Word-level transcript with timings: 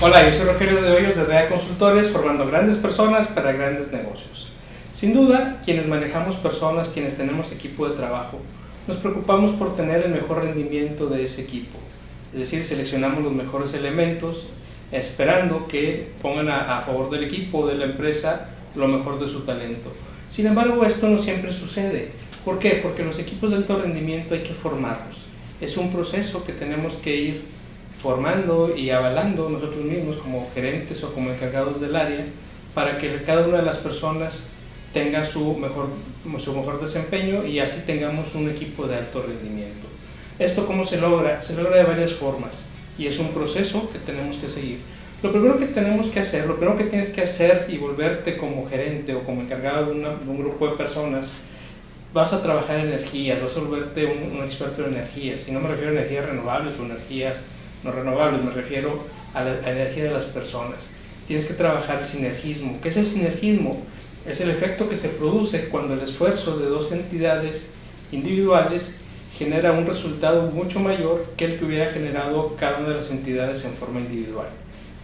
Hola, 0.00 0.24
yo 0.24 0.32
soy 0.32 0.46
Rogelio 0.46 0.80
de 0.80 0.92
Hoyos 0.92 1.16
de 1.16 1.24
DEA 1.24 1.48
Consultores, 1.48 2.10
formando 2.10 2.46
grandes 2.46 2.76
personas 2.76 3.26
para 3.26 3.50
grandes 3.50 3.90
negocios. 3.90 4.46
Sin 4.92 5.12
duda, 5.12 5.60
quienes 5.64 5.88
manejamos 5.88 6.36
personas, 6.36 6.90
quienes 6.90 7.16
tenemos 7.16 7.50
equipo 7.50 7.88
de 7.88 7.96
trabajo, 7.96 8.38
nos 8.86 8.98
preocupamos 8.98 9.56
por 9.56 9.74
tener 9.74 10.04
el 10.06 10.12
mejor 10.12 10.44
rendimiento 10.44 11.08
de 11.08 11.24
ese 11.24 11.42
equipo. 11.42 11.78
Es 12.32 12.38
decir, 12.38 12.64
seleccionamos 12.64 13.24
los 13.24 13.32
mejores 13.32 13.74
elementos 13.74 14.46
esperando 14.92 15.66
que 15.66 16.12
pongan 16.22 16.48
a, 16.48 16.78
a 16.78 16.82
favor 16.82 17.10
del 17.10 17.24
equipo 17.24 17.66
de 17.66 17.74
la 17.74 17.86
empresa 17.86 18.50
lo 18.76 18.86
mejor 18.86 19.18
de 19.18 19.28
su 19.28 19.40
talento. 19.40 19.92
Sin 20.28 20.46
embargo, 20.46 20.84
esto 20.84 21.08
no 21.08 21.18
siempre 21.18 21.52
sucede. 21.52 22.12
¿Por 22.44 22.60
qué? 22.60 22.78
Porque 22.80 23.02
los 23.02 23.18
equipos 23.18 23.50
de 23.50 23.56
alto 23.56 23.82
rendimiento 23.82 24.34
hay 24.34 24.44
que 24.44 24.54
formarlos. 24.54 25.24
Es 25.60 25.76
un 25.76 25.90
proceso 25.90 26.44
que 26.44 26.52
tenemos 26.52 26.94
que 26.94 27.16
ir 27.16 27.57
formando 28.00 28.74
y 28.76 28.90
avalando 28.90 29.48
nosotros 29.48 29.84
mismos 29.84 30.16
como 30.16 30.48
gerentes 30.54 31.02
o 31.02 31.12
como 31.12 31.30
encargados 31.30 31.80
del 31.80 31.96
área 31.96 32.26
para 32.74 32.98
que 32.98 33.22
cada 33.24 33.46
una 33.46 33.58
de 33.58 33.64
las 33.64 33.78
personas 33.78 34.48
tenga 34.92 35.24
su 35.24 35.56
mejor, 35.56 35.88
su 36.38 36.54
mejor 36.54 36.80
desempeño 36.80 37.44
y 37.44 37.58
así 37.58 37.82
tengamos 37.86 38.34
un 38.34 38.48
equipo 38.48 38.86
de 38.86 38.96
alto 38.96 39.22
rendimiento. 39.22 39.86
¿Esto 40.38 40.66
cómo 40.66 40.84
se 40.84 40.98
logra? 40.98 41.42
Se 41.42 41.54
logra 41.54 41.76
de 41.76 41.84
varias 41.84 42.12
formas 42.12 42.62
y 42.96 43.06
es 43.06 43.18
un 43.18 43.30
proceso 43.30 43.90
que 43.90 43.98
tenemos 43.98 44.36
que 44.36 44.48
seguir. 44.48 44.78
Lo 45.22 45.32
primero 45.32 45.58
que 45.58 45.66
tenemos 45.66 46.06
que 46.06 46.20
hacer, 46.20 46.46
lo 46.46 46.56
primero 46.56 46.78
que 46.78 46.84
tienes 46.84 47.10
que 47.10 47.22
hacer 47.22 47.66
y 47.68 47.76
volverte 47.78 48.36
como 48.36 48.68
gerente 48.68 49.14
o 49.14 49.24
como 49.24 49.42
encargado 49.42 49.86
de, 49.86 49.92
un 49.92 50.38
grupo 50.38 50.68
de 50.68 50.76
personas, 50.76 51.32
vas 52.14 52.32
a 52.32 52.40
trabajar 52.40 52.78
energías, 52.78 53.42
vas 53.42 53.56
a 53.56 53.60
volverte 53.60 54.06
un, 54.06 54.38
un, 54.38 54.44
experto 54.44 54.86
en 54.86 54.94
energías. 54.94 55.48
Y 55.48 55.52
no 55.52 55.58
me 55.58 55.68
refiero 55.68 55.90
a 55.90 55.94
energías 55.94 56.26
renovables 56.26 56.78
o 56.78 56.84
energías 56.84 57.42
no 57.84 57.92
renovables, 57.92 58.42
me 58.42 58.50
refiero 58.50 59.04
a 59.34 59.44
la, 59.44 59.52
a 59.52 59.62
la 59.62 59.70
energía 59.70 60.04
de 60.04 60.10
las 60.10 60.24
personas. 60.24 60.78
Tienes 61.26 61.46
que 61.46 61.54
trabajar 61.54 62.00
el 62.00 62.08
sinergismo. 62.08 62.78
¿Qué 62.82 62.88
es 62.88 62.96
el 62.96 63.06
sinergismo? 63.06 63.82
Es 64.26 64.40
el 64.40 64.50
efecto 64.50 64.88
que 64.88 64.96
se 64.96 65.08
produce 65.10 65.68
cuando 65.68 65.94
el 65.94 66.00
esfuerzo 66.00 66.58
de 66.58 66.66
dos 66.66 66.92
entidades 66.92 67.70
individuales 68.12 68.96
genera 69.38 69.72
un 69.72 69.86
resultado 69.86 70.50
mucho 70.50 70.80
mayor 70.80 71.24
que 71.36 71.44
el 71.44 71.58
que 71.58 71.64
hubiera 71.64 71.92
generado 71.92 72.56
cada 72.56 72.78
una 72.78 72.88
de 72.88 72.94
las 72.96 73.10
entidades 73.10 73.64
en 73.64 73.72
forma 73.72 74.00
individual. 74.00 74.48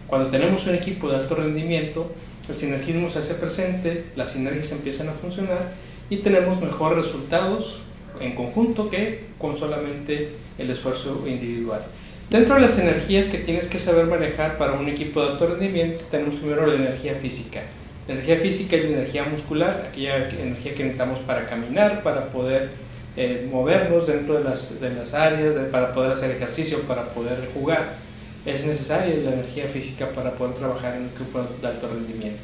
Cuando 0.07 0.29
tenemos 0.29 0.67
un 0.67 0.75
equipo 0.75 1.09
de 1.09 1.17
alto 1.17 1.35
rendimiento, 1.35 2.11
el 2.49 2.55
sinergismo 2.55 3.09
se 3.09 3.19
hace 3.19 3.35
presente, 3.35 4.05
las 4.15 4.31
sinergias 4.31 4.71
empiezan 4.71 5.09
a 5.09 5.13
funcionar 5.13 5.73
y 6.09 6.17
tenemos 6.17 6.59
mejores 6.61 7.05
resultados 7.05 7.79
en 8.19 8.35
conjunto 8.35 8.89
que 8.89 9.23
con 9.39 9.57
solamente 9.57 10.31
el 10.57 10.69
esfuerzo 10.69 11.23
individual. 11.25 11.81
Dentro 12.29 12.55
de 12.55 12.61
las 12.61 12.77
energías 12.79 13.27
que 13.27 13.37
tienes 13.37 13.67
que 13.67 13.79
saber 13.79 14.05
manejar 14.05 14.57
para 14.57 14.73
un 14.73 14.87
equipo 14.89 15.21
de 15.21 15.31
alto 15.31 15.47
rendimiento, 15.47 16.03
tenemos 16.09 16.35
primero 16.35 16.65
la 16.65 16.75
energía 16.75 17.15
física. 17.15 17.61
La 18.07 18.15
energía 18.15 18.37
física 18.37 18.75
es 18.75 18.85
la 18.85 18.97
energía 18.97 19.23
muscular, 19.25 19.87
aquella 19.89 20.29
energía 20.29 20.73
que 20.73 20.83
necesitamos 20.83 21.19
para 21.19 21.47
caminar, 21.47 22.03
para 22.03 22.29
poder 22.29 22.69
eh, 23.15 23.47
movernos 23.51 24.07
dentro 24.07 24.35
de 24.35 24.43
las, 24.43 24.79
de 24.79 24.91
las 24.91 25.13
áreas, 25.13 25.55
para 25.71 25.93
poder 25.93 26.11
hacer 26.11 26.31
ejercicio, 26.31 26.81
para 26.81 27.09
poder 27.09 27.49
jugar 27.53 28.05
es 28.45 28.63
necesaria 28.65 29.15
la 29.23 29.33
energía 29.33 29.65
física 29.67 30.09
para 30.09 30.31
poder 30.35 30.55
trabajar 30.55 30.95
en 30.95 31.03
un 31.03 31.15
grupo 31.15 31.43
de 31.61 31.67
alto 31.67 31.87
rendimiento. 31.87 32.41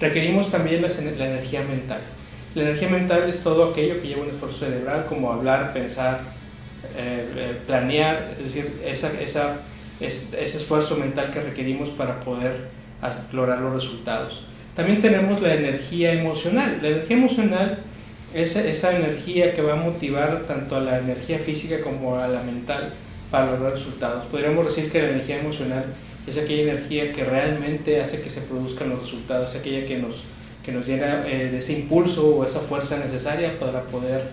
Requerimos 0.00 0.50
también 0.50 0.82
la, 0.82 0.88
energía 0.88 1.62
mental. 1.62 2.00
La 2.54 2.62
energía 2.62 2.88
mental 2.88 3.28
es 3.28 3.40
todo 3.40 3.70
aquello 3.70 4.00
que 4.00 4.08
lleva 4.08 4.22
un 4.22 4.30
esfuerzo 4.30 4.66
cerebral, 4.66 5.06
como 5.08 5.32
hablar, 5.32 5.72
pensar, 5.72 6.20
eh, 6.96 7.28
eh, 7.36 7.60
planear, 7.66 8.34
es 8.38 8.44
decir, 8.44 8.80
esa, 8.84 9.12
esa, 9.20 9.56
es, 10.00 10.28
ese 10.32 10.58
esfuerzo 10.58 10.96
mental 10.96 11.30
que 11.30 11.40
requerimos 11.40 11.90
para 11.90 12.20
poder 12.20 12.68
lograr 13.32 13.60
los 13.60 13.72
resultados. 13.74 14.44
También 14.74 15.00
tenemos 15.02 15.40
la 15.40 15.54
energía 15.54 16.12
emocional. 16.12 16.78
La 16.80 16.88
energía 16.88 17.16
emocional 17.16 17.78
es 18.34 18.56
esa 18.56 18.96
energía 18.96 19.54
que 19.54 19.62
va 19.62 19.74
a 19.74 19.76
motivar 19.76 20.42
tanto 20.46 20.76
a 20.76 20.80
la 20.80 20.98
energía 20.98 21.38
física 21.38 21.80
como 21.82 22.18
a 22.18 22.28
la 22.28 22.42
mental 22.42 22.92
para 23.30 23.52
lograr 23.52 23.72
resultados. 23.72 24.24
Podríamos 24.26 24.64
decir 24.66 24.90
que 24.90 25.02
la 25.02 25.10
energía 25.10 25.40
emocional 25.40 25.84
es 26.26 26.38
aquella 26.38 26.72
energía 26.72 27.12
que 27.12 27.24
realmente 27.24 28.00
hace 28.00 28.22
que 28.22 28.30
se 28.30 28.42
produzcan 28.42 28.90
los 28.90 29.00
resultados, 29.00 29.50
es 29.50 29.60
aquella 29.60 29.86
que 29.86 29.98
nos, 29.98 30.22
que 30.64 30.72
nos 30.72 30.86
llena 30.86 31.26
eh, 31.26 31.48
de 31.50 31.58
ese 31.58 31.72
impulso 31.72 32.36
o 32.36 32.44
esa 32.44 32.60
fuerza 32.60 32.96
necesaria 32.98 33.58
para 33.58 33.82
poder 33.82 34.30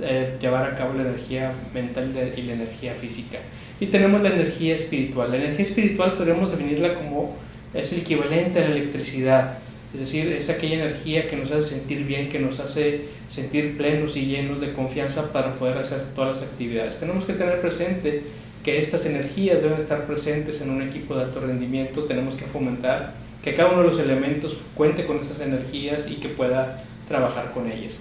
eh, 0.00 0.36
llevar 0.40 0.64
a 0.64 0.76
cabo 0.76 0.94
la 0.94 1.02
energía 1.02 1.52
mental 1.74 2.12
y 2.36 2.42
la 2.42 2.54
energía 2.54 2.94
física. 2.94 3.38
Y 3.80 3.86
tenemos 3.86 4.22
la 4.22 4.30
energía 4.30 4.74
espiritual. 4.74 5.30
La 5.30 5.38
energía 5.38 5.66
espiritual 5.66 6.14
podríamos 6.14 6.50
definirla 6.50 6.94
como 6.94 7.36
es 7.74 7.92
el 7.92 8.00
equivalente 8.00 8.60
a 8.60 8.68
la 8.68 8.74
electricidad. 8.74 9.58
Es 9.92 10.00
decir, 10.00 10.32
es 10.32 10.48
aquella 10.48 10.84
energía 10.84 11.28
que 11.28 11.36
nos 11.36 11.50
hace 11.50 11.74
sentir 11.74 12.04
bien, 12.04 12.28
que 12.28 12.38
nos 12.38 12.60
hace 12.60 13.08
sentir 13.28 13.76
plenos 13.76 14.16
y 14.16 14.26
llenos 14.26 14.60
de 14.60 14.72
confianza 14.72 15.32
para 15.32 15.54
poder 15.56 15.78
hacer 15.78 16.14
todas 16.14 16.40
las 16.40 16.48
actividades. 16.48 16.98
Tenemos 16.98 17.24
que 17.24 17.34
tener 17.34 17.60
presente 17.60 18.22
que 18.64 18.80
estas 18.80 19.04
energías 19.06 19.62
deben 19.62 19.78
estar 19.78 20.06
presentes 20.06 20.60
en 20.60 20.70
un 20.70 20.82
equipo 20.82 21.16
de 21.16 21.24
alto 21.24 21.40
rendimiento, 21.40 22.04
tenemos 22.04 22.36
que 22.36 22.44
fomentar 22.44 23.14
que 23.42 23.54
cada 23.54 23.70
uno 23.70 23.82
de 23.82 23.88
los 23.88 23.98
elementos 23.98 24.56
cuente 24.74 25.04
con 25.04 25.18
esas 25.18 25.40
energías 25.40 26.06
y 26.08 26.14
que 26.14 26.28
pueda 26.28 26.84
trabajar 27.08 27.52
con 27.52 27.70
ellas. 27.70 27.98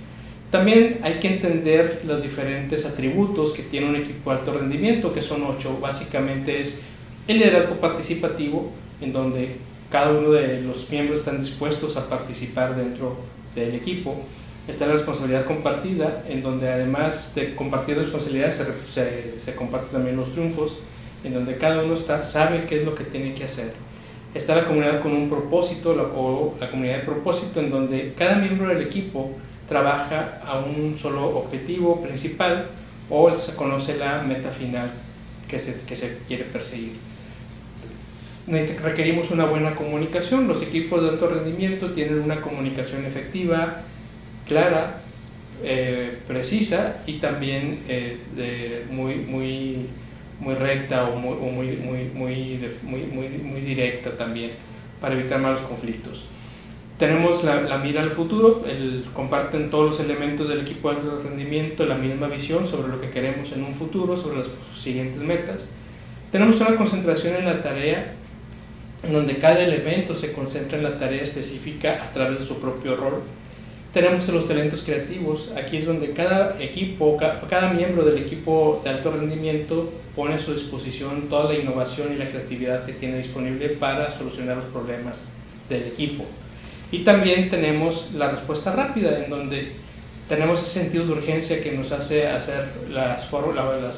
También 0.52 1.00
hay 1.02 1.20
que 1.20 1.30
entender 1.30 2.02
los 2.06 2.22
diferentes 2.22 2.86
atributos 2.86 3.54
que 3.54 3.64
tiene 3.64 3.90
un 3.90 3.96
equipo 3.96 4.32
de 4.32 4.40
alto 4.40 4.54
rendimiento, 4.54 5.14
que 5.14 5.22
son 5.22 5.44
ocho. 5.44 5.80
Básicamente 5.80 6.62
es 6.62 6.82
el 7.28 7.40
liderazgo 7.40 7.76
participativo, 7.76 8.70
en 9.00 9.14
donde 9.14 9.56
cada 9.90 10.12
uno 10.12 10.32
de 10.32 10.62
los 10.62 10.90
miembros 10.90 11.20
están 11.20 11.40
dispuestos 11.40 11.98
a 11.98 12.10
participar 12.10 12.76
dentro 12.76 13.18
del 13.56 13.76
equipo 13.76 14.18
está 14.68 14.86
la 14.86 14.94
responsabilidad 14.94 15.46
compartida, 15.46 16.24
en 16.28 16.44
donde 16.44 16.70
además 16.70 17.34
de 17.36 17.56
compartir 17.56 17.98
responsabilidades 17.98 18.56
se, 18.56 18.66
se, 18.92 19.40
se 19.40 19.56
comparten 19.56 19.92
también 19.92 20.16
los 20.16 20.32
triunfos, 20.32 20.78
en 21.24 21.34
donde 21.34 21.58
cada 21.58 21.84
uno 21.84 21.94
está, 21.94 22.24
sabe 22.24 22.66
qué 22.68 22.80
es 22.80 22.86
lo 22.86 22.96
que 22.96 23.04
tiene 23.04 23.34
que 23.34 23.44
hacer. 23.44 23.74
Está 24.34 24.56
la 24.56 24.66
comunidad 24.66 25.02
con 25.02 25.12
un 25.12 25.30
propósito 25.30 25.92
o 25.92 26.56
la 26.60 26.70
comunidad 26.70 26.98
de 26.98 27.04
propósito, 27.04 27.60
en 27.60 27.70
donde 27.70 28.14
cada 28.18 28.36
miembro 28.36 28.70
del 28.70 28.82
equipo 28.82 29.32
trabaja 29.72 30.42
a 30.46 30.60
un 30.60 31.00
solo 31.00 31.30
objetivo 31.30 32.02
principal 32.04 32.72
o 33.10 33.34
se 33.38 33.56
conoce 33.56 33.98
la 33.98 34.22
meta 34.22 34.50
final 34.50 34.92
que 35.48 35.60
se, 35.60 35.80
que 35.88 35.96
se 35.96 36.18
quiere 36.28 36.44
perseguir. 36.44 36.98
Requerimos 38.84 39.32
una 39.32 39.46
buena 39.46 39.74
comunicación. 39.74 40.46
Los 40.46 40.62
equipos 40.62 41.02
de 41.02 41.12
alto 41.12 41.30
rendimiento 41.30 41.94
tienen 41.94 42.20
una 42.20 42.42
comunicación 42.42 43.06
efectiva, 43.06 43.84
clara, 44.46 44.98
eh, 45.64 46.18
precisa 46.28 46.98
y 47.08 47.20
también 47.20 47.80
eh, 47.88 48.86
muy, 48.92 49.16
muy, 49.16 49.88
muy 50.42 50.56
recta 50.56 51.06
o, 51.06 51.14
o 51.14 51.50
muy, 51.50 51.78
muy, 51.78 52.12
muy, 52.14 52.60
muy, 52.84 53.30
muy, 53.38 53.62
directa 53.62 54.18
también 54.18 54.52
para 55.00 55.16
evitar 55.16 55.40
malos 55.40 55.62
conflictos. 55.62 56.26
Tenemos 57.02 57.44
la, 57.44 57.62
la 57.62 57.80
mira 57.80 58.04
al 58.04 58.12
futuro, 58.12 58.64
el, 58.68 59.06
comparten 59.16 59.72
todos 59.72 59.88
los 59.88 60.00
elementos 60.00 60.48
del 60.48 60.60
equipo 60.60 60.92
de 60.92 60.98
alto 60.98 61.24
rendimiento 61.24 61.88
la 61.88 61.96
misma 61.96 62.28
visión 62.28 62.68
sobre 62.68 62.90
lo 62.90 63.02
que 63.02 63.10
queremos 63.10 63.52
en 63.54 63.64
un 63.64 63.74
futuro, 63.74 64.16
sobre 64.16 64.38
las 64.38 64.48
siguientes 64.80 65.24
metas. 65.24 65.70
Tenemos 66.32 66.62
una 66.62 66.76
concentración 66.76 67.38
en 67.38 67.46
la 67.46 67.64
tarea 67.64 68.14
en 69.02 69.14
donde 69.14 69.40
cada 69.40 69.64
elemento 69.64 70.16
se 70.16 70.32
concentra 70.32 70.78
en 70.78 70.84
la 70.84 71.00
tarea 71.00 71.24
específica 71.24 72.04
a 72.04 72.14
través 72.14 72.38
de 72.42 72.46
su 72.46 72.60
propio 72.60 72.96
rol 72.96 73.24
tenemos 73.94 74.28
los 74.30 74.48
talentos 74.48 74.84
creativos. 74.84 75.50
Aquí 75.58 75.78
es 75.78 75.86
donde 75.86 76.12
cada 76.12 76.62
equipo, 76.62 77.18
cada 77.18 77.74
miembro 77.74 78.06
del 78.06 78.20
equipo 78.20 78.80
de 78.84 78.90
alto 78.90 79.12
rendimiento 79.12 79.92
pone 80.16 80.36
a 80.36 80.38
su 80.38 80.54
disposición 80.54 81.28
toda 81.30 81.52
la 81.52 81.60
innovación 81.60 82.14
y 82.14 82.18
la 82.18 82.30
creatividad 82.30 82.86
que 82.86 82.94
tiene 82.94 83.18
disponible 83.18 83.70
para 83.70 84.10
solucionar 84.12 84.58
los 84.58 84.66
problemas 84.68 85.24
del 85.68 85.84
equipo. 85.84 86.26
Y 86.92 87.00
también 87.00 87.50
tenemos 87.50 88.12
la 88.14 88.30
respuesta 88.30 88.74
rápida, 88.74 89.24
en 89.24 89.30
donde 89.30 89.74
tenemos 90.28 90.62
ese 90.62 90.80
sentido 90.82 91.06
de 91.06 91.14
urgencia 91.14 91.62
que 91.62 91.72
nos 91.72 91.92
hace 91.92 92.28
hacer 92.28 92.70
las, 92.90 93.30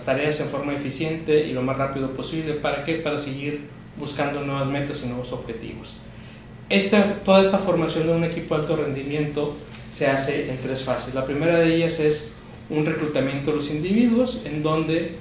tareas 0.03 0.39
en 0.39 0.47
forma 0.47 0.73
eficiente 0.73 1.45
y 1.45 1.53
lo 1.53 1.61
más 1.61 1.77
rápido 1.77 2.11
posible. 2.13 2.53
¿Para 2.53 2.83
qué? 2.83 2.95
Para 2.95 3.19
seguir 3.19 3.61
buscando 3.97 4.41
nuevas 4.41 4.67
metas 4.67 5.03
y 5.03 5.07
nuevos 5.07 5.31
objetivos. 5.31 5.95
Esta, 6.69 7.15
toda 7.23 7.41
esta 7.41 7.59
formación 7.59 8.07
de 8.07 8.13
un 8.13 8.23
equipo 8.23 8.55
de 8.55 8.61
alto 8.61 8.75
rendimiento 8.77 9.55
se 9.89 10.07
hace 10.07 10.49
en 10.49 10.57
tres 10.57 10.83
fases. 10.83 11.13
La 11.13 11.25
primera 11.25 11.59
de 11.59 11.75
ellas 11.75 11.99
es 11.99 12.29
un 12.69 12.85
reclutamiento 12.85 13.51
de 13.51 13.57
los 13.57 13.69
individuos, 13.69 14.41
en 14.45 14.63
donde 14.63 15.11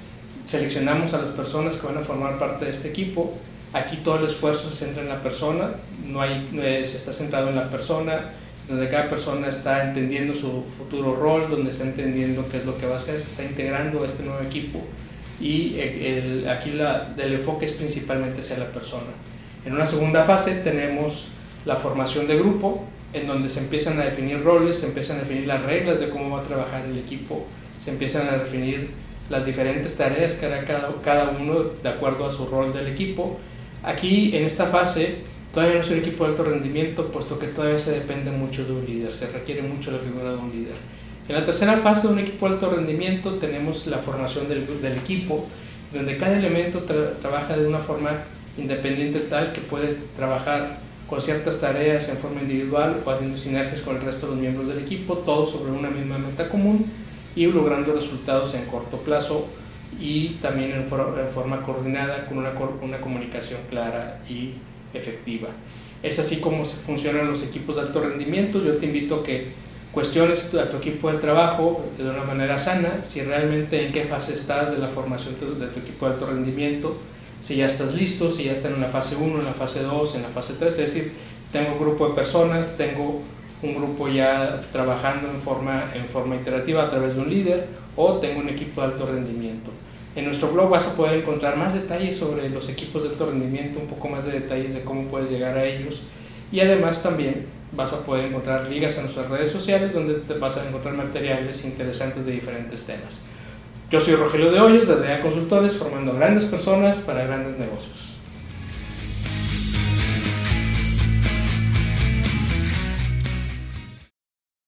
seleccionamos 0.45 1.13
a 1.13 1.19
las 1.19 1.29
personas 1.29 1.75
que 1.75 1.85
van 1.85 1.97
a 1.97 2.01
formar 2.01 2.39
parte 2.39 2.65
de 2.65 2.71
este 2.71 2.89
equipo. 2.89 3.33
Aquí 3.73 3.97
todo 3.97 4.19
el 4.19 4.25
esfuerzo 4.25 4.69
se 4.69 4.85
centra 4.85 5.01
en 5.01 5.09
la 5.09 5.21
persona, 5.21 5.71
no 6.07 6.21
hay, 6.21 6.49
se 6.85 6.97
está 6.97 7.11
centrado 7.11 7.49
en 7.49 7.55
la 7.55 7.69
persona, 7.69 8.31
donde 8.69 8.87
cada 8.87 9.09
persona 9.09 9.47
está 9.47 9.83
entendiendo 9.83 10.35
su 10.35 10.63
futuro 10.63 11.15
rol, 11.15 11.49
donde 11.49 11.71
está 11.71 11.83
entendiendo 11.83 12.47
qué 12.49 12.57
es 12.57 12.65
lo 12.65 12.75
que 12.75 12.85
va 12.85 12.93
a 12.93 12.97
hacer, 12.97 13.19
se 13.19 13.29
está 13.29 13.43
integrando 13.43 14.03
a 14.03 14.07
este 14.07 14.23
nuevo 14.23 14.41
equipo 14.41 14.79
y 15.43 15.77
el, 15.79 16.47
aquí 16.47 16.71
la, 16.71 17.13
el 17.17 17.33
enfoque 17.33 17.65
es 17.65 17.73
principalmente 17.73 18.41
hacia 18.41 18.57
la 18.57 18.71
persona. 18.71 19.11
En 19.65 19.73
una 19.73 19.85
segunda 19.85 20.23
fase 20.23 20.55
tenemos 20.55 21.27
la 21.65 21.75
formación 21.75 22.27
de 22.27 22.37
grupo, 22.37 22.85
en 23.13 23.27
donde 23.27 23.49
se 23.49 23.59
empiezan 23.59 23.99
a 23.99 24.05
definir 24.05 24.41
roles, 24.43 24.77
se 24.77 24.87
empiezan 24.87 25.17
a 25.17 25.19
definir 25.21 25.47
las 25.47 25.61
reglas 25.63 25.99
de 25.99 26.09
cómo 26.09 26.35
va 26.35 26.41
a 26.41 26.43
trabajar 26.43 26.85
el 26.85 26.97
equipo, 26.97 27.45
se 27.77 27.91
empiezan 27.91 28.27
a 28.29 28.37
definir 28.37 28.91
las 29.29 29.45
diferentes 29.45 29.95
tareas 29.95 30.33
que 30.33 30.45
hará 30.45 30.65
cada, 30.65 30.89
cada 31.03 31.29
uno 31.29 31.63
de 31.81 31.89
acuerdo 31.89 32.25
a 32.25 32.31
su 32.31 32.45
rol 32.45 32.73
del 32.73 32.87
equipo. 32.87 33.39
Aquí 33.83 34.35
en 34.35 34.45
esta 34.45 34.67
fase 34.67 35.17
todavía 35.53 35.75
no 35.75 35.81
es 35.81 35.89
un 35.89 35.97
equipo 35.97 36.23
de 36.23 36.31
alto 36.31 36.43
rendimiento, 36.43 37.07
puesto 37.07 37.37
que 37.37 37.47
todavía 37.47 37.77
se 37.77 37.91
depende 37.91 38.31
mucho 38.31 38.65
de 38.65 38.71
un 38.71 38.85
líder, 38.85 39.13
se 39.13 39.27
requiere 39.27 39.61
mucho 39.61 39.91
la 39.91 39.99
figura 39.99 40.31
de 40.31 40.37
un 40.37 40.49
líder. 40.49 40.75
En 41.27 41.35
la 41.35 41.45
tercera 41.45 41.77
fase 41.77 42.07
de 42.07 42.13
un 42.13 42.19
equipo 42.19 42.47
de 42.47 42.55
alto 42.55 42.69
rendimiento 42.69 43.35
tenemos 43.35 43.85
la 43.87 43.97
formación 43.97 44.47
del, 44.47 44.65
del 44.81 44.97
equipo, 44.97 45.47
donde 45.93 46.17
cada 46.17 46.37
elemento 46.37 46.83
trabaja 47.21 47.57
de 47.57 47.67
una 47.67 47.79
forma 47.79 48.23
independiente 48.57 49.19
tal 49.19 49.51
que 49.51 49.61
puede 49.61 49.95
trabajar 50.15 50.79
con 51.09 51.21
ciertas 51.21 51.59
tareas 51.59 52.09
en 52.09 52.17
forma 52.17 52.41
individual 52.41 53.01
o 53.05 53.09
haciendo 53.11 53.37
sinergias 53.37 53.81
con 53.81 53.97
el 53.97 54.01
resto 54.01 54.27
de 54.27 54.31
los 54.33 54.41
miembros 54.41 54.67
del 54.67 54.79
equipo, 54.79 55.17
todos 55.17 55.51
sobre 55.51 55.71
una 55.71 55.89
misma 55.89 56.17
meta 56.17 56.49
común 56.49 56.85
y 57.35 57.45
logrando 57.47 57.93
resultados 57.93 58.55
en 58.55 58.65
corto 58.65 58.97
plazo 58.97 59.47
y 59.99 60.37
también 60.41 60.71
en, 60.71 60.85
forma 60.85 61.61
coordinada 61.63 62.25
con 62.25 62.37
una, 62.37 62.53
una 62.81 63.01
comunicación 63.01 63.61
clara 63.69 64.21
y 64.29 64.53
efectiva. 64.93 65.49
Es 66.01 66.19
así 66.19 66.37
como 66.37 66.65
se 66.65 66.77
funcionan 66.77 67.27
los 67.29 67.43
equipos 67.43 67.77
de 67.77 67.83
alto 67.83 68.01
rendimiento. 68.01 68.63
Yo 68.63 68.75
te 68.75 68.85
invito 68.85 69.15
a 69.15 69.23
que 69.23 69.47
cuestiones 69.93 70.53
a 70.55 70.69
tu 70.69 70.77
equipo 70.77 71.11
de 71.11 71.19
trabajo 71.19 71.85
de 71.97 72.09
una 72.09 72.23
manera 72.23 72.59
sana, 72.59 73.05
si 73.05 73.21
realmente 73.21 73.85
en 73.85 73.93
qué 73.93 74.03
fase 74.03 74.33
estás 74.33 74.71
de 74.71 74.79
la 74.79 74.87
formación 74.87 75.35
de 75.39 75.67
tu 75.67 75.79
equipo 75.79 76.07
de 76.07 76.13
alto 76.13 76.25
rendimiento, 76.25 76.97
si 77.39 77.57
ya 77.57 77.67
estás 77.67 77.93
listo, 77.93 78.31
si 78.31 78.45
ya 78.45 78.53
están 78.53 78.73
en 78.73 78.81
la 78.81 78.87
fase 78.87 79.15
1, 79.15 79.39
en 79.39 79.45
la 79.45 79.53
fase 79.53 79.83
2, 79.83 80.15
en 80.15 80.21
la 80.23 80.29
fase 80.29 80.53
3, 80.57 80.71
es 80.79 80.93
decir, 80.93 81.11
tengo 81.51 81.73
un 81.73 81.79
grupo 81.79 82.09
de 82.09 82.15
personas, 82.15 82.75
tengo 82.77 83.21
un 83.63 83.75
grupo 83.75 84.09
ya 84.09 84.61
trabajando 84.71 85.29
en 85.29 85.39
forma, 85.39 85.91
en 85.93 86.05
forma 86.05 86.35
iterativa 86.35 86.83
a 86.83 86.89
través 86.89 87.15
de 87.15 87.21
un 87.21 87.29
líder 87.29 87.67
o 87.95 88.17
tengo 88.17 88.41
un 88.41 88.49
equipo 88.49 88.81
de 88.81 88.87
alto 88.87 89.05
rendimiento. 89.05 89.71
En 90.15 90.25
nuestro 90.25 90.49
blog 90.51 90.69
vas 90.69 90.85
a 90.85 90.95
poder 90.95 91.21
encontrar 91.21 91.57
más 91.57 91.73
detalles 91.73 92.17
sobre 92.17 92.49
los 92.49 92.69
equipos 92.69 93.03
de 93.03 93.09
alto 93.09 93.25
rendimiento, 93.25 93.79
un 93.79 93.87
poco 93.87 94.09
más 94.09 94.25
de 94.25 94.33
detalles 94.33 94.73
de 94.73 94.81
cómo 94.81 95.03
puedes 95.03 95.29
llegar 95.29 95.57
a 95.57 95.65
ellos 95.65 96.01
y 96.51 96.59
además 96.59 97.01
también 97.01 97.45
vas 97.71 97.93
a 97.93 98.05
poder 98.05 98.25
encontrar 98.25 98.69
ligas 98.69 98.97
en 98.97 99.03
nuestras 99.05 99.29
redes 99.29 99.51
sociales 99.51 99.93
donde 99.93 100.15
te 100.15 100.33
vas 100.35 100.57
a 100.57 100.67
encontrar 100.67 100.93
materiales 100.93 101.65
interesantes 101.65 102.25
de 102.25 102.33
diferentes 102.33 102.85
temas. 102.85 103.21
Yo 103.89 104.01
soy 104.01 104.15
Rogelio 104.15 104.51
de 104.51 104.59
Hoyos 104.59 104.87
de 104.87 104.95
DEA 104.97 105.21
Consultores, 105.21 105.73
formando 105.73 106.13
grandes 106.13 106.45
personas 106.45 106.97
para 106.97 107.25
grandes 107.25 107.57
negocios. 107.57 108.12